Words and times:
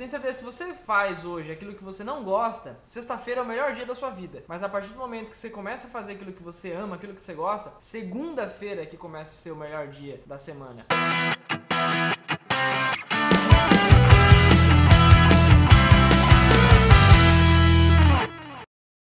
tenho 0.00 0.10
certeza 0.10 0.38
se 0.38 0.44
você 0.44 0.72
faz 0.72 1.26
hoje 1.26 1.52
aquilo 1.52 1.74
que 1.74 1.84
você 1.84 2.02
não 2.02 2.24
gosta, 2.24 2.80
sexta-feira 2.86 3.42
é 3.42 3.44
o 3.44 3.46
melhor 3.46 3.74
dia 3.74 3.84
da 3.84 3.94
sua 3.94 4.08
vida. 4.08 4.42
Mas 4.48 4.62
a 4.62 4.68
partir 4.68 4.88
do 4.94 4.98
momento 4.98 5.28
que 5.28 5.36
você 5.36 5.50
começa 5.50 5.88
a 5.88 5.90
fazer 5.90 6.12
aquilo 6.12 6.32
que 6.32 6.42
você 6.42 6.72
ama, 6.72 6.96
aquilo 6.96 7.12
que 7.12 7.20
você 7.20 7.34
gosta, 7.34 7.70
segunda-feira 7.78 8.82
é 8.82 8.86
que 8.86 8.96
começa 8.96 9.34
a 9.34 9.36
ser 9.36 9.50
o 9.50 9.56
melhor 9.56 9.88
dia 9.88 10.18
da 10.24 10.38
semana. 10.38 10.86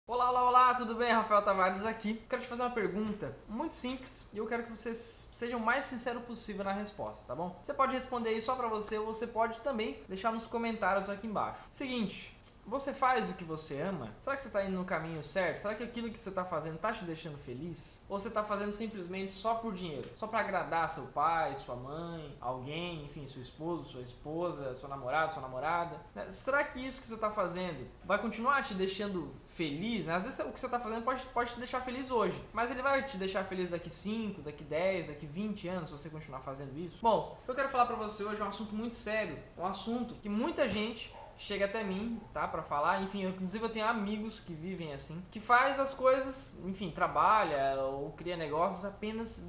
Olá, 0.07 0.31
olá, 0.31 0.45
olá, 0.45 0.75
tudo 0.77 0.95
bem? 0.95 1.11
Rafael 1.11 1.43
Tavares 1.43 1.85
aqui. 1.85 2.23
Quero 2.31 2.43
te 2.43 2.47
fazer 2.47 2.63
uma 2.63 2.71
pergunta 2.71 3.37
muito 3.49 3.75
simples 3.75 4.29
e 4.33 4.39
eu 4.39 4.47
quero 4.47 4.63
que 4.63 4.73
você 4.73 4.95
seja 5.35 5.57
o 5.57 5.61
mais 5.61 5.87
sincero 5.87 6.21
possível 6.21 6.65
na 6.65 6.73
resposta, 6.73 7.27
tá 7.27 7.35
bom? 7.35 7.59
Você 7.61 7.75
pode 7.75 7.93
responder 7.93 8.31
aí 8.31 8.41
só 8.41 8.55
pra 8.55 8.69
você 8.69 8.99
ou 8.99 9.07
você 9.07 9.27
pode 9.27 9.59
também 9.61 10.01
deixar 10.09 10.33
nos 10.33 10.47
comentários 10.47 11.11
aqui 11.11 11.27
embaixo. 11.27 11.59
Seguinte, 11.73 12.35
você 12.67 12.95
faz 12.95 13.31
o 13.31 13.35
que 13.35 13.45
você 13.45 13.81
ama? 13.81 14.15
Será 14.19 14.37
que 14.37 14.43
você 14.43 14.49
está 14.49 14.65
indo 14.65 14.77
no 14.77 14.85
caminho 14.85 15.23
certo? 15.23 15.57
Será 15.57 15.75
que 15.75 15.83
aquilo 15.83 16.09
que 16.09 16.19
você 16.19 16.31
está 16.31 16.45
fazendo 16.45 16.77
está 16.77 16.93
te 16.93 17.05
deixando 17.05 17.37
feliz? 17.37 18.03
Ou 18.09 18.19
você 18.19 18.29
está 18.29 18.43
fazendo 18.43 18.73
simplesmente 18.73 19.33
só 19.33 19.57
por 19.57 19.75
dinheiro? 19.75 20.09
Só 20.15 20.27
para 20.27 20.41
agradar 20.41 20.89
seu 20.89 21.05
pai, 21.09 21.55
sua 21.57 21.77
mãe, 21.77 22.37
alguém, 22.41 23.05
enfim, 23.05 23.27
seu 23.27 23.43
esposo, 23.43 23.91
sua 23.93 24.01
esposa, 24.01 24.75
seu 24.75 24.89
namorado, 24.89 25.33
sua 25.33 25.43
namorada? 25.43 26.01
Né? 26.15 26.31
Será 26.31 26.65
que 26.65 26.81
isso 26.81 27.01
que 27.01 27.07
você 27.07 27.15
está 27.15 27.31
fazendo 27.31 27.87
vai 28.05 28.19
continuar 28.19 28.65
te 28.65 28.73
deixando 28.73 29.35
feliz? 29.49 30.07
Né? 30.07 30.15
Às 30.15 30.25
vezes 30.25 30.39
o 30.41 30.53
que 30.53 30.61
você 30.61 30.67
está 30.67 30.81
fazendo 30.81 31.03
pode, 31.03 31.23
pode 31.27 31.53
te 31.53 31.59
deixar 31.59 31.81
feliz 31.81 32.11
hoje, 32.11 32.43
mas 32.53 32.71
ele 32.71 32.81
vai 32.81 33.05
te 33.05 33.19
deixar 33.19 33.45
feliz 33.45 33.71
daqui 33.71 33.91
5, 33.91 34.41
daqui 34.41 34.65
10, 34.65 35.09
daqui 35.09 35.24
20 35.27 35.69
anos 35.69 35.91
se 35.91 35.99
você 35.99 36.11
continuar 36.11 36.41
fazendo 36.41 36.77
isso? 36.79 36.99
Bom, 37.03 37.39
eu 37.47 37.55
quero 37.55 37.69
falar 37.69 37.87
para 37.87 37.97
você 37.97 38.25
hoje 38.25 38.41
é 38.41 38.45
um 38.45 38.49
assunto 38.49 38.75
muito 38.75 38.95
sério, 38.95 39.39
um 39.57 39.67
assunto 39.67 40.15
que 40.17 40.29
muita 40.29 40.69
gente 40.69 41.15
chega 41.37 41.65
até 41.65 41.83
mim, 41.83 42.21
tá, 42.33 42.47
para 42.47 42.63
falar. 42.63 43.03
Enfim, 43.03 43.23
eu, 43.23 43.31
inclusive 43.31 43.65
eu 43.65 43.69
tenho 43.69 43.87
amigos 43.87 44.41
que 44.41 44.55
vivem 44.55 44.93
assim, 44.93 45.23
que 45.31 45.41
faz 45.41 45.79
as 45.79 45.95
coisas, 45.95 46.57
enfim, 46.65 46.91
trabalha 46.91 47.81
ou 47.83 48.13
cria 48.13 48.37
negócios 48.37 48.85
apenas 48.85 49.47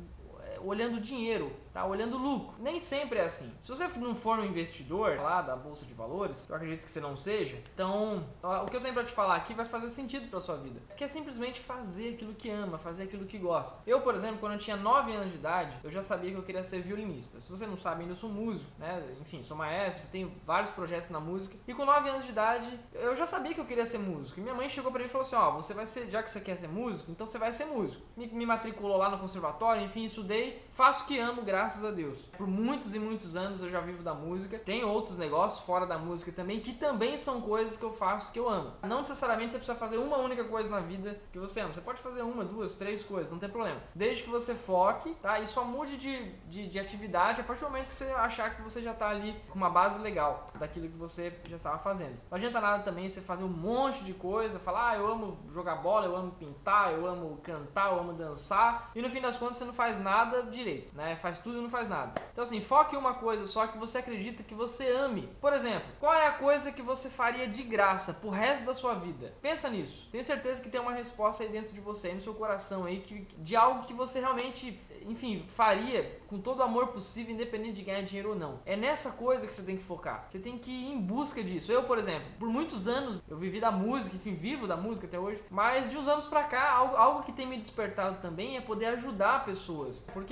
olhando 0.64 1.00
dinheiro, 1.00 1.52
tá 1.74 1.86
olhando 1.86 2.18
lucro. 2.18 2.56
Nem 2.60 2.80
sempre 2.80 3.20
é 3.20 3.26
assim. 3.26 3.52
Se 3.60 3.70
você 3.70 3.88
não 3.98 4.16
for 4.16 4.40
um 4.40 4.46
investidor 4.46 5.18
lá 5.18 5.42
da 5.42 5.56
bolsa 5.56 5.86
de 5.86 5.94
valores, 5.94 6.48
eu 6.50 6.56
acredito 6.56 6.86
que 6.86 6.92
você 6.92 7.00
não 7.00 7.18
seja. 7.18 7.58
Então, 7.74 8.26
o 8.42 8.66
que 8.66 8.76
eu 8.76 8.82
tenho 8.82 8.94
para 8.94 9.04
te 9.04 9.12
falar 9.12 9.36
aqui 9.36 9.54
vai 9.54 9.66
fazer 9.66 9.90
sentido 9.90 10.30
para 10.30 10.40
sua 10.42 10.58
vida. 10.58 10.80
Que 10.96 11.04
é 11.04 11.08
simplesmente 11.08 11.60
fazer 11.60 12.14
aquilo 12.14 12.34
que 12.34 12.50
ama, 12.50 12.78
fazer 12.78 13.04
aquilo 13.04 13.26
que 13.26 13.38
gosta. 13.38 13.82
Eu, 13.86 14.02
por 14.02 14.16
exemplo, 14.16 14.38
quando 14.40 14.54
eu 14.54 14.60
tinha 14.60 14.78
9 14.78 15.14
anos 15.14 15.32
de 15.32 15.38
idade, 15.38 15.78
eu 15.84 15.92
já 15.92 16.02
sabia 16.02 16.32
que 16.32 16.38
eu 16.38 16.44
queria 16.44 16.64
ser 16.64 16.82
violinista. 16.82 17.42
Se 17.42 17.50
você 17.50 17.66
não 17.66 17.78
sabe, 17.78 18.02
ainda 18.02 18.14
eu 18.14 18.18
sou 18.18 18.30
músico, 18.30 18.72
né? 18.80 19.04
Enfim, 19.22 19.42
sou 19.44 19.58
maestro, 19.58 20.08
tenho 20.12 20.32
vários 20.46 20.72
projetos 20.72 21.10
na 21.10 21.20
música. 21.20 21.56
E 21.68 21.74
com 21.74 21.86
9 21.86 22.10
anos 22.10 22.24
de 22.24 22.32
idade, 22.32 22.80
eu 22.94 23.16
já 23.16 23.26
sabia 23.26 23.54
que 23.54 23.60
eu 23.60 23.66
queria 23.66 23.86
ser 23.86 23.98
músico. 23.98 24.40
E 24.40 24.44
minha 24.44 24.56
mãe 24.56 24.70
chegou 24.70 24.92
para 24.92 25.02
mim 25.02 25.08
e 25.08 25.12
falou 25.12 25.26
assim: 25.26 25.36
"Ó, 25.36 25.50
oh, 25.50 25.62
você 25.62 25.74
vai 25.74 25.88
ser, 25.88 26.10
já 26.10 26.24
que 26.24 26.32
você 26.32 26.40
quer 26.40 26.58
ser 26.58 26.68
músico, 26.68 27.12
então 27.12 27.26
você 27.28 27.38
vai 27.38 27.54
ser 27.54 27.66
músico". 27.66 28.06
Me, 28.16 28.28
me 28.28 28.46
matriculou 28.46 28.98
lá 28.98 29.10
no 29.10 29.18
conservatório, 29.20 29.84
enfim, 29.84 30.06
estudei, 30.06 30.55
faço 30.72 31.04
o 31.04 31.08
que 31.08 31.18
amo, 31.18 31.42
graças 31.42 31.84
a 31.84 31.92
Deus. 31.92 32.20
Por 32.38 32.48
muitos 32.48 32.94
e 32.94 33.00
muitos 33.00 33.36
anos 33.36 33.62
eu 33.62 33.70
já 33.70 33.80
vivo 33.80 34.04
da 34.04 34.14
música. 34.14 34.60
Tem 34.60 34.84
outros 34.84 35.18
negócios 35.18 35.66
fora 35.66 35.86
da 35.86 35.98
música 35.98 36.32
também, 36.32 36.60
que 36.60 36.74
também 36.74 37.18
são 37.18 37.42
coisas 37.42 37.78
que 37.78 37.84
eu 37.84 37.94
faço 37.94 38.32
que 38.32 38.40
eu 38.40 38.50
amo. 38.50 38.74
Não 38.84 39.00
necessariamente 39.00 39.52
você 39.52 39.58
precisa 39.58 39.78
fazer 39.78 39.98
uma 39.98 40.18
única 40.18 40.44
coisa 40.44 40.70
na 40.70 40.80
vida 40.80 41.20
que 41.32 41.40
você 41.40 41.62
ama. 41.62 41.74
Você 41.74 41.82
pode 41.82 42.02
fazer 42.02 42.22
uma, 42.22 42.44
duas, 42.44 42.76
três 42.76 43.04
coisas, 43.04 43.32
não 43.32 43.40
tem 43.40 43.50
problema. 43.50 43.80
Desde 43.94 44.24
que 44.24 44.30
você 44.30 44.54
foque, 44.54 45.14
tá? 45.22 45.40
E 45.40 45.48
só 45.48 45.64
mude 45.64 45.98
de, 45.98 46.32
de, 46.50 46.68
de 46.68 46.80
atividade 46.80 47.42
a 47.42 47.44
partir 47.44 47.64
do 47.64 47.70
momento 47.70 47.88
que 47.88 47.96
você 47.96 48.06
achar 48.12 48.56
que 48.56 48.62
você 48.62 48.82
já 48.82 48.94
tá 48.94 49.10
ali 49.10 49.36
com 49.50 49.56
uma 49.56 49.70
base 49.70 50.02
legal 50.02 50.48
daquilo 50.56 50.90
que 50.90 50.98
você 50.98 51.34
já 51.48 51.56
estava 51.56 51.78
fazendo. 51.80 52.18
Não 52.30 52.38
adianta 52.38 52.60
nada 52.60 52.84
também 52.84 53.08
você 53.08 53.22
fazer 53.22 53.44
um 53.44 53.50
monte 53.50 54.04
de 54.04 54.14
coisa, 54.14 54.60
falar, 54.60 54.90
ah, 54.90 54.98
eu 54.98 55.08
amo 55.08 55.38
jogar 55.54 55.76
bola, 55.76 56.06
eu 56.06 56.16
amo 56.16 56.32
pintar, 56.32 56.94
eu 56.94 57.08
amo 57.08 57.38
cantar, 57.44 57.92
eu 57.92 58.00
amo 58.00 58.14
dançar, 58.14 58.92
e 58.96 59.02
no 59.02 59.10
fim 59.10 59.22
das 59.22 59.38
contas 59.38 59.58
você 59.58 59.66
não 59.66 59.74
faz 59.74 60.02
nada 60.02 60.35
direito, 60.44 60.96
né? 60.96 61.16
Faz 61.16 61.40
tudo 61.40 61.58
e 61.58 61.62
não 61.62 61.70
faz 61.70 61.88
nada. 61.88 62.14
Então 62.32 62.44
assim, 62.44 62.62
foque 62.62 62.96
em 62.96 63.00
uma 63.00 63.16
coisa 63.16 63.48
só 63.48 63.68
que 63.68 63.78
você 63.78 64.00
acredita 64.00 64.44
que 64.44 64.54
você 64.54 64.90
ame. 64.90 65.30
Por 65.40 65.54
exemplo, 65.54 65.88
qual 66.00 66.14
é 66.14 66.28
a 66.28 66.32
coisa 66.32 66.72
que 66.72 66.82
você 66.82 67.10
faria 67.10 67.48
de 67.48 67.64
graça 67.64 68.14
pro 68.14 68.30
resto 68.30 68.66
da 68.66 68.74
sua 68.74 68.94
vida? 68.96 69.34
Pensa 69.42 69.70
nisso. 69.70 70.08
Tenho 70.12 70.24
certeza 70.24 70.62
que 70.62 70.70
tem 70.70 70.80
uma 70.80 70.94
resposta 70.94 71.44
aí 71.44 71.50
dentro 71.50 71.74
de 71.74 71.80
você, 71.80 72.08
aí 72.08 72.16
no 72.16 72.22
seu 72.22 72.34
coração 72.34 72.86
aí, 72.86 73.00
que, 73.00 73.22
de 73.38 73.56
algo 73.56 73.86
que 73.86 73.94
você 73.94 74.20
realmente, 74.20 74.80
enfim, 75.04 75.46
faria 75.48 76.20
com 76.28 76.40
todo 76.40 76.60
o 76.60 76.64
amor 76.64 76.88
possível, 76.88 77.34
independente 77.34 77.76
de 77.76 77.84
ganhar 77.84 78.02
dinheiro 78.02 78.30
ou 78.30 78.36
não. 78.36 78.60
É 78.66 78.76
nessa 78.76 79.12
coisa 79.12 79.48
que 79.48 79.54
você 79.54 79.64
tem 79.64 79.78
que 79.78 79.84
focar. 79.84 80.26
Você 80.28 80.40
tem 80.40 80.58
que 80.58 80.72
ir 80.72 80.92
em 80.92 81.00
busca 81.00 81.44
disso. 81.44 81.72
Eu, 81.72 81.84
por 81.84 81.98
exemplo, 81.98 82.28
por 82.40 82.50
muitos 82.50 82.88
anos 82.88 83.24
eu 83.30 83.38
vivi 83.38 83.60
da 83.60 83.72
música, 83.72 84.16
enfim, 84.16 84.36
vivo 84.36 84.68
da 84.68 84.76
música 84.76 85.08
até 85.08 85.20
hoje, 85.20 85.42
mas 85.50 85.90
de 85.90 85.98
uns 85.98 86.08
anos 86.08 86.26
pra 86.26 86.44
cá, 86.44 86.72
algo, 86.72 86.96
algo 86.96 87.24
que 87.24 87.32
tem 87.32 87.46
me 87.46 87.58
despertado 87.58 88.22
também 88.22 88.58
é 88.58 88.62
poder 88.62 88.88
ajudar 88.88 89.46
pessoas. 89.46 90.06
Porque 90.14 90.25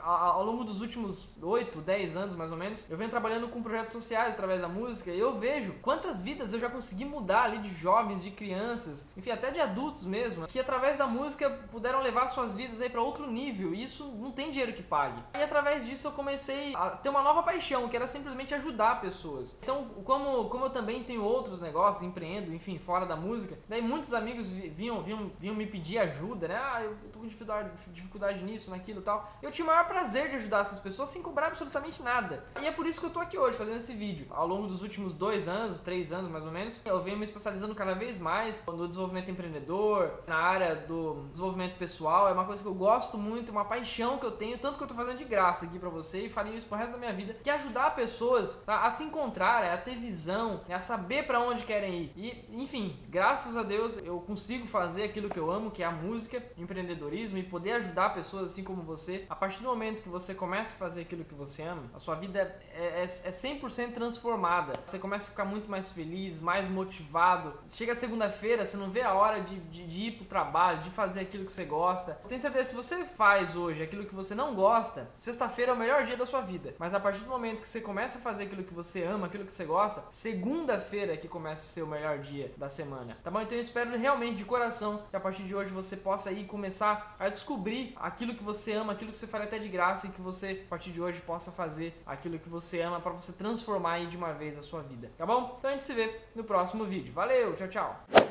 ao 0.00 0.44
longo 0.44 0.64
dos 0.64 0.80
últimos 0.80 1.28
8, 1.42 1.80
10 1.80 2.16
anos 2.16 2.36
mais 2.36 2.50
ou 2.50 2.56
menos, 2.56 2.84
eu 2.88 2.96
venho 2.96 3.10
trabalhando 3.10 3.48
com 3.48 3.62
projetos 3.62 3.92
sociais 3.92 4.34
através 4.34 4.60
da 4.60 4.68
música 4.68 5.10
e 5.10 5.18
eu 5.18 5.38
vejo 5.38 5.74
quantas 5.82 6.22
vidas 6.22 6.52
eu 6.52 6.60
já 6.60 6.70
consegui 6.70 7.04
mudar 7.04 7.44
ali 7.44 7.58
de 7.58 7.70
jovens, 7.74 8.22
de 8.22 8.30
crianças, 8.30 9.10
enfim, 9.16 9.30
até 9.30 9.50
de 9.50 9.60
adultos 9.60 10.04
mesmo, 10.04 10.46
que 10.46 10.60
através 10.60 10.98
da 10.98 11.06
música 11.06 11.50
puderam 11.70 12.00
levar 12.00 12.28
suas 12.28 12.54
vidas 12.54 12.80
aí 12.80 12.88
para 12.88 13.02
outro 13.02 13.30
nível 13.30 13.74
e 13.74 13.82
isso 13.82 14.04
não 14.18 14.30
tem 14.30 14.50
dinheiro 14.50 14.72
que 14.72 14.82
pague. 14.82 15.22
E 15.34 15.42
através 15.42 15.86
disso 15.86 16.08
eu 16.08 16.12
comecei 16.12 16.74
a 16.74 16.90
ter 16.90 17.08
uma 17.08 17.22
nova 17.22 17.42
paixão, 17.42 17.88
que 17.88 17.96
era 17.96 18.06
simplesmente 18.06 18.54
ajudar 18.54 19.00
pessoas. 19.00 19.58
Então, 19.62 19.86
como, 20.04 20.48
como 20.48 20.66
eu 20.66 20.70
também 20.70 21.02
tenho 21.02 21.22
outros 21.22 21.60
negócios, 21.60 22.06
empreendo, 22.06 22.52
enfim, 22.54 22.78
fora 22.78 23.06
da 23.06 23.16
música, 23.16 23.58
daí 23.68 23.82
muitos 23.82 24.14
amigos 24.14 24.50
vinham, 24.50 25.02
vinham, 25.02 25.30
vinham 25.38 25.54
me 25.54 25.66
pedir 25.66 25.98
ajuda, 25.98 26.48
né? 26.48 26.56
Ah, 26.56 26.82
eu 26.82 26.96
tô 27.12 27.18
com 27.18 27.26
dificuldade, 27.26 27.70
dificuldade 27.92 28.42
nisso, 28.44 28.70
naquilo 28.70 29.00
e 29.00 29.04
tal. 29.04 29.25
Eu 29.42 29.50
tinha 29.50 29.64
o 29.64 29.68
maior 29.68 29.86
prazer 29.86 30.30
de 30.30 30.36
ajudar 30.36 30.60
essas 30.60 30.80
pessoas 30.80 31.08
sem 31.08 31.22
cobrar 31.22 31.48
absolutamente 31.48 32.02
nada. 32.02 32.44
E 32.60 32.66
é 32.66 32.72
por 32.72 32.86
isso 32.86 33.00
que 33.00 33.06
eu 33.06 33.10
tô 33.10 33.20
aqui 33.20 33.38
hoje 33.38 33.56
fazendo 33.56 33.76
esse 33.76 33.92
vídeo. 33.94 34.26
Ao 34.30 34.46
longo 34.46 34.66
dos 34.66 34.82
últimos 34.82 35.14
dois 35.14 35.48
anos, 35.48 35.80
três 35.80 36.12
anos 36.12 36.30
mais 36.30 36.46
ou 36.46 36.52
menos, 36.52 36.80
eu 36.84 37.02
venho 37.02 37.16
me 37.16 37.24
especializando 37.24 37.74
cada 37.74 37.94
vez 37.94 38.18
mais 38.18 38.64
no 38.66 38.88
desenvolvimento 38.88 39.30
empreendedor, 39.30 40.10
na 40.26 40.36
área 40.36 40.74
do 40.74 41.26
desenvolvimento 41.30 41.76
pessoal. 41.78 42.28
É 42.28 42.32
uma 42.32 42.44
coisa 42.44 42.62
que 42.62 42.68
eu 42.68 42.74
gosto 42.74 43.16
muito, 43.16 43.50
uma 43.50 43.64
paixão 43.64 44.18
que 44.18 44.26
eu 44.26 44.32
tenho, 44.32 44.58
tanto 44.58 44.78
que 44.78 44.84
eu 44.84 44.88
tô 44.88 44.94
fazendo 44.94 45.18
de 45.18 45.24
graça 45.24 45.66
aqui 45.66 45.78
para 45.78 45.88
você 45.88 46.26
e 46.26 46.28
faria 46.28 46.54
isso 46.54 46.66
pro 46.66 46.76
resto 46.76 46.92
da 46.92 46.98
minha 46.98 47.12
vida, 47.12 47.34
que 47.42 47.50
é 47.50 47.54
ajudar 47.54 47.94
pessoas 47.94 48.64
a, 48.66 48.86
a 48.86 48.90
se 48.90 49.04
encontrar, 49.04 49.64
a 49.64 49.76
ter 49.76 49.96
visão, 49.96 50.60
a 50.68 50.80
saber 50.80 51.26
para 51.26 51.40
onde 51.40 51.64
querem 51.64 52.02
ir. 52.02 52.12
E, 52.16 52.62
enfim, 52.62 52.98
graças 53.08 53.56
a 53.56 53.62
Deus 53.62 53.98
eu 53.98 54.20
consigo 54.20 54.66
fazer 54.66 55.04
aquilo 55.04 55.28
que 55.28 55.38
eu 55.38 55.50
amo, 55.50 55.70
que 55.70 55.82
é 55.82 55.86
a 55.86 55.90
música, 55.90 56.42
empreendedorismo 56.56 57.38
e 57.38 57.42
poder 57.42 57.72
ajudar 57.72 58.14
pessoas 58.14 58.46
assim 58.46 58.64
como 58.64 58.82
você. 58.82 59.15
A 59.28 59.34
partir 59.34 59.58
do 59.62 59.68
momento 59.68 60.02
que 60.02 60.08
você 60.08 60.34
começa 60.34 60.74
a 60.74 60.76
fazer 60.76 61.02
aquilo 61.02 61.24
que 61.24 61.34
você 61.34 61.62
ama, 61.62 61.84
a 61.94 61.98
sua 61.98 62.14
vida 62.14 62.40
é, 62.72 63.02
é, 63.02 63.04
é 63.04 63.30
100% 63.30 63.92
transformada. 63.92 64.72
Você 64.86 64.98
começa 64.98 65.28
a 65.28 65.30
ficar 65.30 65.44
muito 65.44 65.70
mais 65.70 65.90
feliz, 65.92 66.40
mais 66.40 66.68
motivado. 66.68 67.54
Chega 67.68 67.94
segunda-feira, 67.94 68.64
você 68.64 68.76
não 68.76 68.90
vê 68.90 69.02
a 69.02 69.14
hora 69.14 69.40
de, 69.40 69.58
de, 69.60 69.86
de 69.86 70.00
ir 70.00 70.12
pro 70.12 70.24
trabalho, 70.24 70.80
de 70.80 70.90
fazer 70.90 71.20
aquilo 71.20 71.44
que 71.44 71.52
você 71.52 71.64
gosta. 71.64 72.14
Tenho 72.28 72.40
certeza, 72.40 72.70
se 72.70 72.74
você 72.74 73.04
faz 73.04 73.56
hoje 73.56 73.82
aquilo 73.82 74.04
que 74.04 74.14
você 74.14 74.34
não 74.34 74.54
gosta, 74.54 75.10
sexta-feira 75.16 75.72
é 75.72 75.74
o 75.74 75.78
melhor 75.78 76.04
dia 76.04 76.16
da 76.16 76.26
sua 76.26 76.40
vida. 76.40 76.74
Mas 76.78 76.94
a 76.94 77.00
partir 77.00 77.20
do 77.20 77.30
momento 77.30 77.60
que 77.60 77.68
você 77.68 77.80
começa 77.80 78.18
a 78.18 78.20
fazer 78.20 78.44
aquilo 78.44 78.64
que 78.64 78.74
você 78.74 79.04
ama, 79.04 79.26
aquilo 79.26 79.44
que 79.44 79.52
você 79.52 79.64
gosta, 79.64 80.04
segunda-feira 80.10 81.14
é 81.14 81.16
que 81.16 81.28
começa 81.28 81.64
a 81.64 81.68
ser 81.68 81.82
o 81.82 81.86
melhor 81.86 82.18
dia 82.18 82.50
da 82.56 82.68
semana. 82.68 83.16
Tá 83.22 83.30
bom? 83.30 83.40
Então 83.40 83.56
eu 83.56 83.62
espero 83.62 83.96
realmente 83.96 84.36
de 84.36 84.44
coração 84.44 85.02
que 85.10 85.16
a 85.16 85.20
partir 85.20 85.44
de 85.44 85.54
hoje 85.54 85.70
você 85.70 85.96
possa 85.96 86.30
aí 86.30 86.44
começar 86.44 87.16
a 87.18 87.28
descobrir 87.28 87.94
aquilo 87.96 88.34
que 88.34 88.42
você 88.42 88.72
ama, 88.72 88.92
aquilo 89.06 89.12
que 89.12 89.16
você 89.16 89.26
faria 89.26 89.46
até 89.46 89.58
de 89.58 89.68
graça 89.68 90.06
e 90.06 90.10
que 90.10 90.20
você, 90.20 90.62
a 90.66 90.68
partir 90.68 90.90
de 90.90 91.00
hoje, 91.00 91.20
possa 91.20 91.52
fazer 91.52 91.94
aquilo 92.04 92.38
que 92.38 92.48
você 92.48 92.80
ama 92.80 93.00
para 93.00 93.12
você 93.12 93.32
transformar 93.32 93.92
aí 93.92 94.06
de 94.06 94.16
uma 94.16 94.32
vez 94.32 94.58
a 94.58 94.62
sua 94.62 94.82
vida. 94.82 95.10
Tá 95.16 95.24
bom? 95.24 95.54
Então 95.58 95.70
a 95.70 95.72
gente 95.72 95.84
se 95.84 95.94
vê 95.94 96.20
no 96.34 96.44
próximo 96.44 96.84
vídeo. 96.84 97.12
Valeu, 97.12 97.54
tchau, 97.56 97.68
tchau! 97.68 98.25